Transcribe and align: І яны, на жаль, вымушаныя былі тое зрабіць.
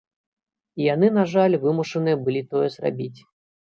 І 0.79 0.87
яны, 0.93 1.07
на 1.19 1.25
жаль, 1.35 1.57
вымушаныя 1.67 2.17
былі 2.25 2.41
тое 2.55 2.67
зрабіць. 2.77 3.19